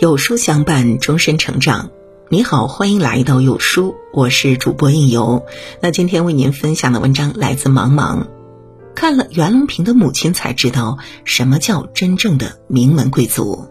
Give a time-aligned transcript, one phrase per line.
[0.00, 1.90] 有书相伴，终身成长。
[2.30, 5.44] 你好，欢迎来到有书，我是主播应由。
[5.82, 8.26] 那今天为您分享的文章来自茫茫。
[8.94, 10.96] 看了袁隆平的母亲，才知道
[11.26, 13.66] 什么叫真正的名门贵族。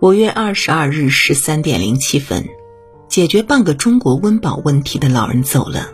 [0.00, 2.46] 五月二十二日十三点零七分，
[3.08, 5.90] 解决半个中国温饱问题的老人走了。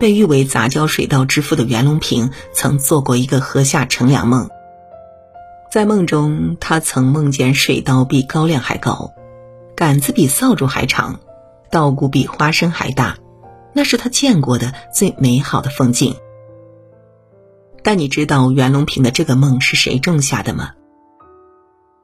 [0.00, 4.48] 被誉为杂交水稻之父的袁隆平，曾做过一个禾下乘凉梦。
[5.74, 9.10] 在梦中，他曾梦见水稻比高粱还高，
[9.74, 11.18] 杆子比扫帚还长，
[11.68, 13.18] 稻谷比花生还大，
[13.72, 16.14] 那是他见过的最美好的风景。
[17.82, 20.74] 但你知道袁隆平的这个梦是谁种下的吗？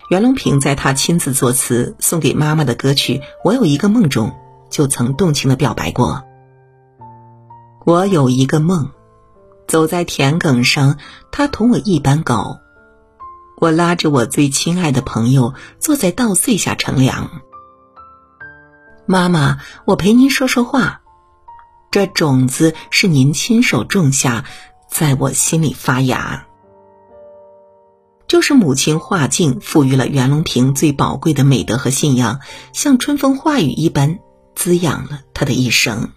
[0.08, 4.32] 袁隆平在他亲自作词送给妈妈的歌曲《我有一个梦》中，
[4.68, 6.24] 就曾动情的表白过
[7.86, 8.90] ：“我有一个梦，
[9.68, 10.98] 走在田埂上，
[11.30, 12.58] 他同我一般高。”
[13.60, 17.42] 我拉着我最亲爱的朋友坐在稻穗下乘凉。
[19.06, 21.02] 妈妈，我陪您说说话。
[21.90, 24.44] 这种子是您亲手种下，
[24.90, 26.46] 在我心里发芽。
[28.26, 32.40] 就是母亲画境赋予了袁隆平最宝贵的美德和信仰，
[32.72, 34.20] 像春风化雨一般
[34.54, 36.12] 滋养了他的一生。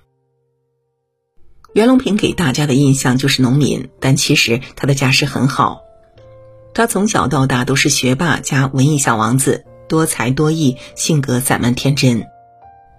[1.73, 5.81] 袁隆平给大家的印象就是农民，但其实他的家世很好。
[6.73, 12.25] 他从小到大都是学霸加文艺小王子，多才多艺，性格散漫天真。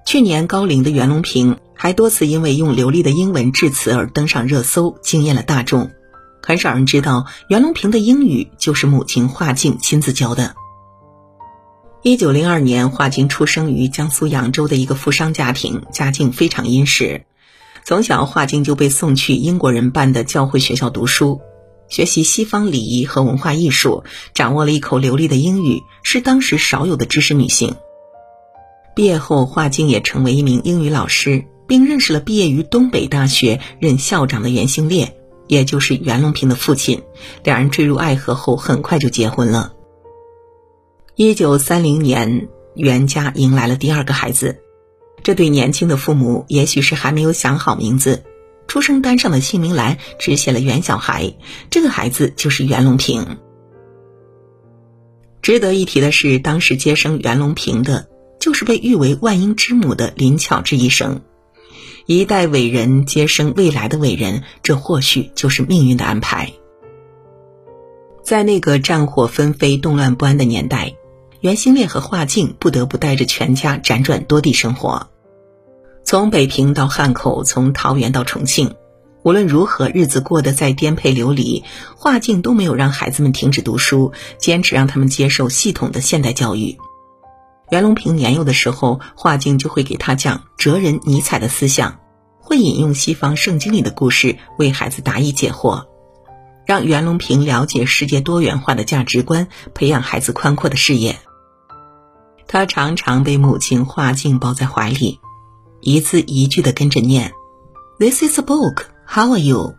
[0.06, 5.90] 去年高龄的袁隆平还多次因为用流利的英文致辞而登上热搜，惊艳了大众。
[6.42, 10.54] 很少人知道，袁隆平的英语就是母亲华静亲自教的。
[12.02, 17.24] 一九零二年，华静出生于江苏扬州的一个富商家庭，家境非常殷实。
[17.82, 21.40] 从小，华静就被送去英国人办的教会学校读书。
[21.88, 24.04] 学习西方礼仪和文化艺术，
[24.34, 27.74] 掌握了一口流利的英语，是当时少有的知识女性。
[28.94, 35.16] 毕业后，华静也成为一名英语老师，并认识了毕业于东北大学任校长的袁兴烈，
[35.48, 37.02] 也就是袁隆平的父亲。
[37.42, 39.72] 两人坠入爱河后，很快就结婚了。
[41.16, 44.60] 一九三零年，袁家迎来了第二个孩子。
[45.22, 48.24] 这对年轻的父母，也许是还没有想好名字。
[48.66, 51.34] 出生单上的姓名栏只写了袁小孩，
[51.70, 53.38] 这个孩子就是袁隆平。
[55.42, 58.08] 值得一提的是，当时接生袁隆平的，
[58.40, 61.20] 就是被誉为万婴之母的林巧稚医生。
[62.06, 66.52] 一代伟人接生未来的伟人，这或许就是命运的安排。
[68.22, 70.94] 在那个战火纷飞、动乱不安的年代，
[71.40, 75.10] 袁兴烈和华静不得不带着全家辗转多地生活。
[76.04, 78.74] 从北平到汉口，从桃园到重庆，
[79.22, 81.64] 无论如何，日子过得再颠沛流离，
[81.96, 86.76] 华静都没有让孩子们停止读书，坚持让他们接受系统的现代教育。
[87.70, 91.98] 袁隆平年幼的时候，华静就会给他讲哲人尼采的思想，
[92.38, 95.86] 会引用西方圣经里的故事为孩子答疑解惑，
[96.66, 101.16] 让袁隆平了解世界多元化的价值观，培养孩子宽阔的视野。
[102.46, 105.18] 他常常被母亲华静抱在怀里。
[105.86, 107.34] 一字一句的跟着念
[107.98, 108.86] ，This is a book.
[109.06, 109.74] How are you？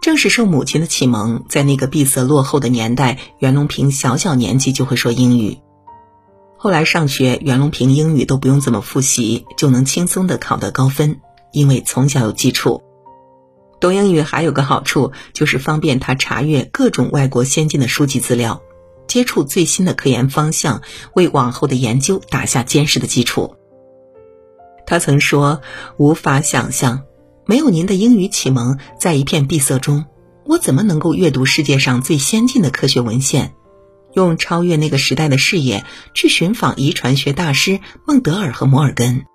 [0.00, 5.58] 正是受母亲的启蒙，在那个闭塞落后的年代，袁隆平小小年纪就会说英语。
[6.56, 11.20] 后来上学，袁隆平英语都不用怎么复习，就能轻松的考得高分，
[11.50, 12.84] 因为从小有基础。
[13.80, 18.62] 懂英语还有个好处，就是方便他查阅各种外国先进的书籍资料，
[19.08, 20.82] 接触最新的科研方向，
[21.14, 23.56] 为往后的研究打下坚实的基础。
[24.86, 25.60] 他曾说
[25.98, 27.02] ：“无法想象，
[27.44, 30.04] 没有您的英语启蒙，在一片闭塞中，
[30.44, 33.54] 我怎么能够阅读世界上最先进的科学文献，
[34.14, 39.26] 用超越那个时代的视野去寻访遗传学大师孟德尔和摩尔根。”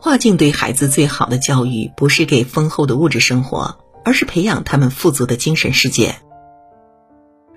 [0.00, 6.14] 华静对孩子最好的教育，不是给丰厚的物质生活，而是培养他们富足的精神世界。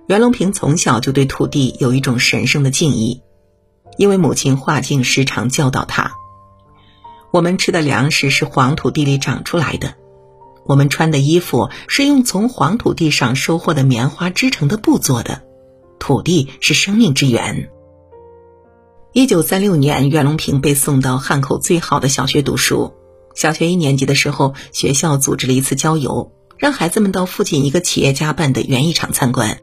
[0.08, 3.22] 袁隆平从小就对土地有一种神圣的敬意，
[3.98, 6.14] 因为母亲华静时常教导他。
[7.32, 9.96] 我们吃的粮食是黄土地里长出来的，
[10.66, 15.44] 我们穿的衣服是用从黄土地上收获的棉花织成的布做的。
[16.00, 17.70] 土地是生命之源。
[19.14, 22.94] 一九三六年，袁隆平被送到汉口最好的小学读书。
[23.34, 29.60] 小学一年级的时候，学校组织了一次郊游，让孩子们到附近一个企业家办的园艺场参观。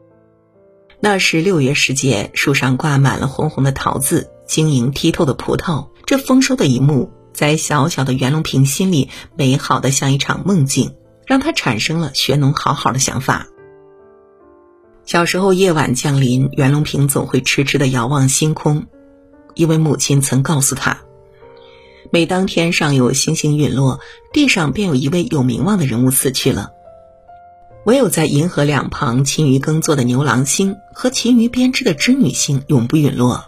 [0.99, 5.87] 那是六月时节，树上挂满了红红的桃子，晶莹剔透的葡萄。
[6.05, 7.11] 这丰收的一幕。
[7.35, 10.95] 在小小的袁隆平心里，美好的像一场梦境，
[11.27, 13.47] 让他产生了学农好好的想法。
[15.05, 18.85] 小时候夜晚降临，袁隆平总会痴痴的遥望星空，
[19.53, 21.01] 因为母亲曾告诉他，
[22.09, 23.99] 每当天上有星星陨落，
[24.31, 26.71] 地上便有一位有名望的人物死去了。
[27.85, 33.45] 唯有在银河两旁勤于耕作的牛郎星和勤于编织的织女星永不陨落。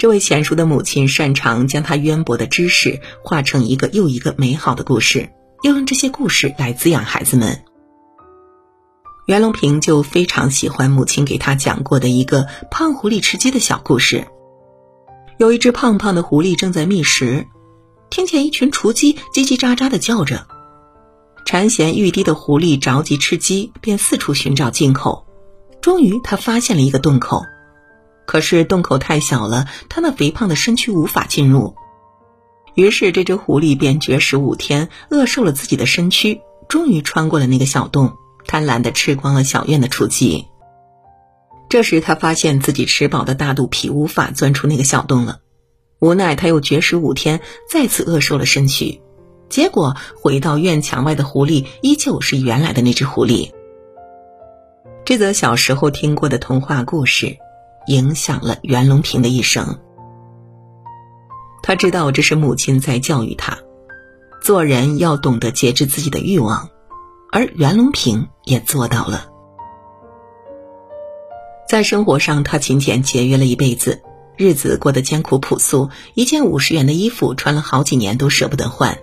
[0.00, 5.28] 这位娴熟的母亲擅长将她渊博的知识化成一个又一个美好的故事，
[5.62, 7.62] 又用这些故事来滋养孩子们。
[9.26, 14.26] 袁隆平就非常喜欢母亲给他讲过的一个胖狐狸吃鸡的小故事。
[15.36, 17.46] 有一只胖胖的狐狸正在觅食，
[18.08, 20.46] 听见一群雏鸡叽叽喳喳的叫着。
[21.44, 25.26] 馋涎欲滴的狐狸着急吃鸡，便四处寻找进口。
[25.82, 27.44] 终于，他发现了一个洞口，
[28.30, 31.74] 可是洞口太小了，他那肥胖的身躯无法进入。
[32.76, 38.12] 于是，这只狐狸便绝食五天，饿瘦了自己的身躯，终于穿过了那个小洞，
[38.46, 40.46] 贪婪地吃光了小院的雏鸡。
[41.68, 45.40] 这时，他发现自己吃饱的大肚皮无法钻出那个小洞了，
[45.98, 49.00] 无奈他又绝食五天，再次饿瘦了身躯。
[49.48, 53.50] 结果回到院墙外的狐狸依旧是原来的那只狐狸。
[55.04, 57.36] 这则小时候听过的童话故事，
[57.86, 59.78] 影响了袁隆平的一生。
[61.62, 63.58] 他知道这是母亲在教育他，
[64.42, 66.70] 做人要懂得节制自己的欲望，
[67.30, 69.26] 而袁隆平也做到了。
[71.68, 74.02] 在生活上，他勤俭节约了一辈子，
[74.36, 78.98] 日子过得艰苦朴素，一件五十元的衣服穿了好几年都舍不得换。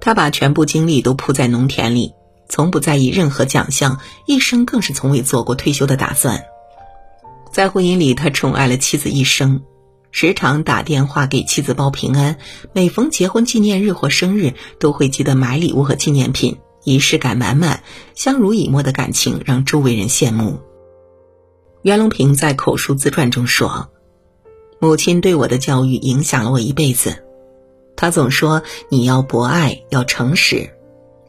[0.00, 2.12] 他把全部精力都扑在农田里，
[2.48, 6.44] 从不在意任何奖项，一生更是从未做过退休的打算。
[7.54, 9.62] 在婚姻里，他宠爱了妻子一生，
[10.10, 12.36] 时常打电话给妻子报平安，
[12.72, 17.84] 每逢结婚纪念日或生日，都会记得买礼物和纪念品，仪式感满满，
[18.16, 20.58] 相濡以沫的感情让周围人羡慕。
[21.82, 23.88] 袁隆平在口述自传中说
[24.80, 27.22] ：“母亲对我的教育影响了我一辈子。”
[27.94, 30.70] 他总说你要博爱，要诚实。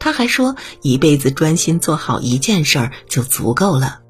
[0.00, 4.00] 他还说一辈子专心做好一件事儿就足够了。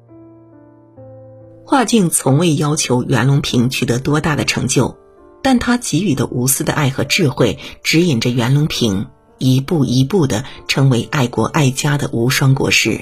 [1.69, 4.95] 华静从未要求袁隆平取得多大的成就，
[5.41, 13.01] 但他给予的无私的爱和智慧，指引着袁隆平一步一步的成为爱国爱家的无双国士。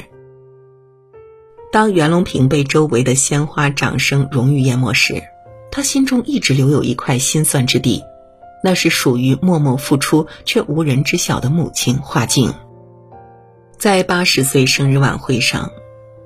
[1.71, 5.21] 当袁隆平被周围的鲜花、掌声、荣誉淹没时，
[5.71, 8.01] 他心中一直留有一块心酸之地。
[8.63, 12.51] 那是属于默默付出却无人知晓的母亲华静。
[13.77, 15.69] 在八十岁生日晚会上，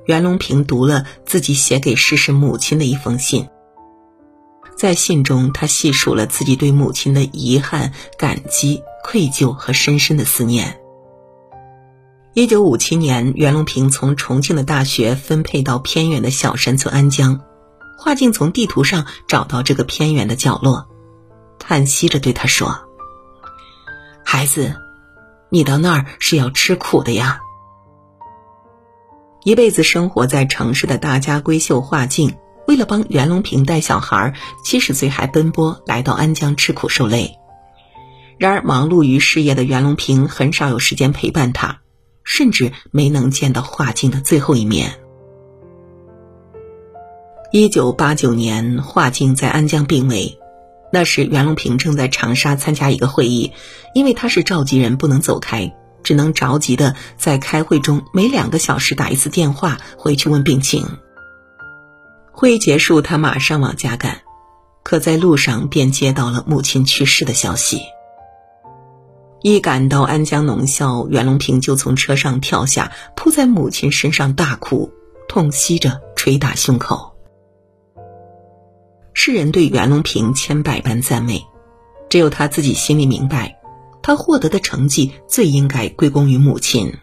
[0.09, 3.47] 袁隆平读了自己写给逝世母亲的一封信。
[4.75, 10.81] 在信中，他细数了自己对母亲的遗憾、感激、愧疚和深深的思念。
[12.33, 17.41] 一九五七年，袁隆平从重庆的大学分配到偏远的小山村安江，
[17.99, 20.87] 华静从地图上找到这个偏远的角落。
[21.59, 22.75] 叹息着对他说
[24.25, 24.75] ：“孩子，
[25.49, 27.41] 你到那儿是要吃苦的呀。
[29.43, 32.35] 一辈子生活在城市的大家闺秀华静，
[32.67, 34.33] 为了帮袁隆平带小孩，
[34.65, 37.35] 七十岁还奔波来到安江吃苦受累。
[38.37, 41.79] 然而，忙碌于事业的袁隆平很少有时间陪伴他，
[42.23, 44.99] 甚至没能见到华静的最后一面。
[47.51, 50.37] 一九八九年，华静在安江病危。”
[50.91, 53.53] 那时，袁隆平正在长沙参加一个会议，
[53.93, 60.85] 因为他是召集人，不能走开，只能着急的在开会中每两个小时打一次电话回去问病情。
[62.31, 64.21] 会议结束，他马上往家赶，
[64.83, 67.81] 可在路上便接到了母亲去世的消息。
[69.41, 74.91] 一赶到安江农校，袁隆平就从车上跳下，扑在母亲身上大哭，
[75.27, 77.15] 痛惜着捶打胸口。
[79.13, 81.45] 世人对袁隆平千百般赞美，
[82.09, 83.58] 只有他自己心里明白，
[84.01, 86.93] 他获得的成绩最应该归功于母亲。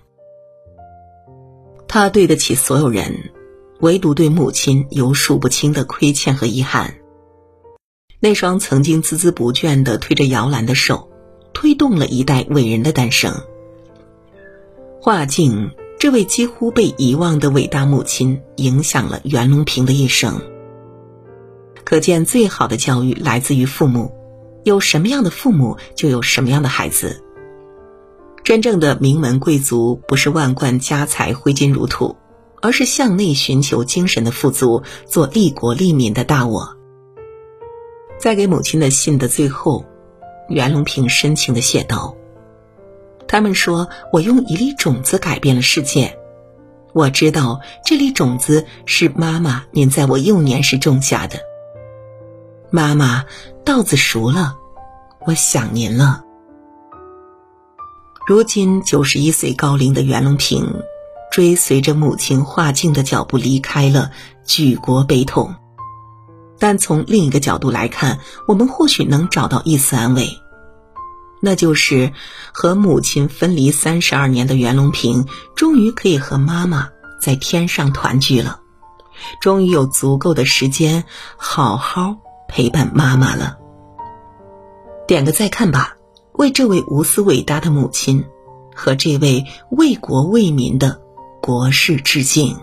[1.89, 3.31] 他对得起所有人，
[3.81, 6.95] 唯独对母亲有数不清的亏欠和遗憾。
[8.19, 11.11] 那双曾经孜孜不倦的推着摇篮的手，
[11.53, 13.33] 推动了一代伟人的诞生。
[15.01, 20.41] 华静这位几乎被遗忘的伟大母亲，影响了袁隆平的一生。
[21.85, 24.16] 可见，最好的教育来自于父母。
[24.67, 27.23] 有什么样的父母，就有什么样的孩子。
[28.43, 32.17] 真正的名门贵族，不是万贯家财挥金如土，
[32.61, 36.77] 而是向内寻求精神的富足，做利国利民的大我。
[38.19, 39.85] 在给母亲的信的最后，
[40.49, 42.17] 袁隆平深情的写道
[43.29, 46.19] ：“他们说我用一粒种子改变了世界，
[46.93, 51.39] 我知道这粒种子是妈妈您在我幼年时种下的。
[52.71, 53.25] 妈妈，
[53.65, 54.57] 稻子熟了，
[55.27, 56.23] 我想您了。
[58.27, 60.83] 如今九十一岁高龄的袁隆平，
[61.31, 64.11] 追随着母亲画境的脚步离开了，
[64.45, 65.55] 举国悲痛。
[66.59, 68.19] 但从另一个角度来看，
[68.49, 70.29] 我们或许能找到一丝安慰，
[71.41, 72.13] 那就是
[72.53, 76.89] 和母亲分离三十二年的袁隆平，终于可以和妈妈
[77.21, 78.59] 在天上团聚了，
[79.41, 81.05] 终于有足够的时间
[81.37, 82.17] 好好
[82.49, 83.59] 陪伴妈妈了。
[85.07, 85.93] 点个再看吧。
[86.39, 88.27] 为这位无私伟大的母亲
[88.75, 91.01] 和这位为国为民的
[91.41, 92.55] 国士致敬。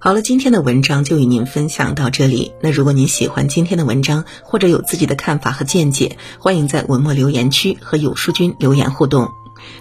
[0.00, 2.52] 好了，今天的文章就与您分享到这里。
[2.60, 9.28] 那如果您喜欢今天的文章，或者有自己的看法和见解，欢迎在文末留言区和有书君留言互动。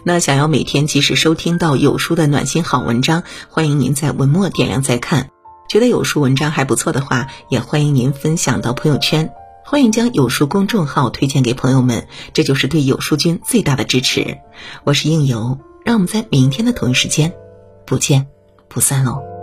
[0.03, 5.29] 那想要每天及时收听到有书的暖心好文章，欢迎您在文末点亮再看。
[5.67, 9.29] 觉得有书文章还不错的话，也欢迎您分享到朋友圈。
[9.63, 14.37] 欢迎将有书公众号推荐给朋友们，这就是对有书君最大的支持。
[14.83, 17.33] 我是应由，让我们在明天的同一时间
[17.83, 18.27] 不见
[18.67, 19.34] 不散喽。